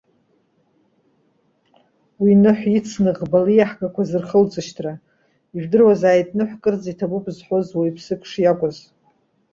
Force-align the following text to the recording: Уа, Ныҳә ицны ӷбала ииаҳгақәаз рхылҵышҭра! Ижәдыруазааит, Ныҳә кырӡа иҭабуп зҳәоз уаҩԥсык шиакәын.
Уа, 2.21 2.33
Ныҳә 2.41 2.65
ицны 2.77 3.11
ӷбала 3.17 3.51
ииаҳгақәаз 3.53 4.11
рхылҵышҭра! 4.21 4.93
Ижәдыруазааит, 5.55 6.29
Ныҳә 6.37 6.55
кырӡа 6.61 6.87
иҭабуп 6.91 7.25
зҳәоз 7.35 7.67
уаҩԥсык 7.75 8.21
шиакәын. 8.29 8.73